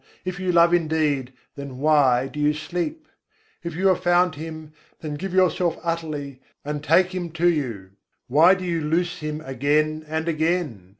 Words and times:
if 0.25 0.39
you 0.39 0.51
love 0.51 0.73
indeed, 0.73 1.31
then 1.55 1.77
why 1.77 2.25
do 2.27 2.39
you 2.39 2.55
sleep? 2.55 3.05
If 3.61 3.75
you 3.75 3.87
have 3.89 4.01
found 4.01 4.33
Him, 4.33 4.73
then 5.01 5.13
give 5.13 5.31
yourself 5.31 5.77
utterly, 5.83 6.41
and 6.65 6.83
take 6.83 7.13
Him 7.13 7.29
to 7.33 7.47
you. 7.47 7.91
Why 8.27 8.55
do 8.55 8.65
you 8.65 8.81
loose 8.81 9.19
Him 9.19 9.41
again 9.45 10.03
and 10.07 10.27
again? 10.27 10.89